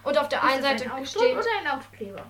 Und 0.03 0.17
auf 0.19 0.29
der 0.29 0.39
Ist 0.39 0.45
einen 0.45 0.63
Seite 0.63 0.93
ein 0.93 1.07
steht. 1.07 1.37
oder 1.37 1.45
ein 1.61 1.79
Aufkleber? 1.79 2.25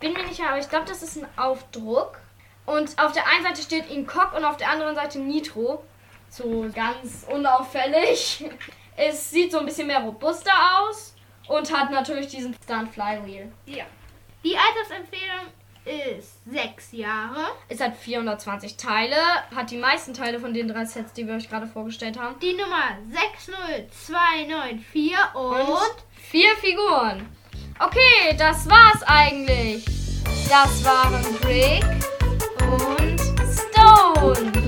Bin 0.00 0.12
mir 0.12 0.20
nicht 0.20 0.36
sicher, 0.36 0.48
aber 0.48 0.58
ich 0.58 0.68
glaube, 0.68 0.86
das 0.86 1.02
ist 1.02 1.16
ein 1.16 1.26
Aufdruck. 1.36 2.18
Und 2.66 2.98
auf 2.98 3.12
der 3.12 3.26
einen 3.26 3.44
Seite 3.44 3.62
steht 3.62 3.90
Incock 3.90 4.34
und 4.34 4.44
auf 4.44 4.56
der 4.56 4.70
anderen 4.70 4.94
Seite 4.94 5.18
Nitro. 5.20 5.84
So 6.28 6.68
ganz 6.74 7.24
unauffällig. 7.28 8.44
Es 9.00 9.30
sieht 9.30 9.52
so 9.52 9.60
ein 9.60 9.66
bisschen 9.66 9.86
mehr 9.86 10.00
robuster 10.00 10.50
aus 10.80 11.14
und 11.46 11.72
hat 11.72 11.92
natürlich 11.92 12.26
diesen 12.26 12.52
Stunt 12.64 12.92
Flywheel. 12.92 13.52
Ja. 13.64 13.84
Die 14.42 14.56
Altersempfehlung 14.56 15.46
ist 15.84 16.40
6 16.50 16.90
Jahre. 16.92 17.52
Es 17.68 17.80
hat 17.80 17.96
420 17.96 18.76
Teile, 18.76 19.14
hat 19.54 19.70
die 19.70 19.76
meisten 19.76 20.14
Teile 20.14 20.40
von 20.40 20.52
den 20.52 20.66
drei 20.66 20.84
Sets, 20.84 21.12
die 21.12 21.28
wir 21.28 21.36
euch 21.36 21.48
gerade 21.48 21.68
vorgestellt 21.68 22.18
haben. 22.18 22.40
Die 22.40 22.54
Nummer 22.54 22.98
60294 23.12 25.12
und, 25.34 25.60
und 25.60 25.94
vier 26.16 26.56
Figuren. 26.56 27.24
Okay, 27.78 28.34
das 28.36 28.68
war's 28.68 29.04
eigentlich. 29.06 29.84
Das 30.48 30.84
waren 30.84 31.22
Brick 31.40 31.84
und 32.60 33.20
Stone. 33.48 34.67